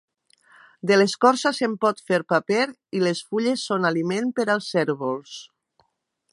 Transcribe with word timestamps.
De 0.91 0.95
l'escorça 0.95 1.51
se'n 1.57 1.75
pot 1.83 2.01
fer 2.11 2.19
paper 2.33 2.65
i 2.99 3.03
les 3.05 3.23
fulles 3.29 3.67
són 3.71 3.87
aliment 3.93 4.35
per 4.41 4.47
als 4.55 4.71
cérvols. 4.77 5.39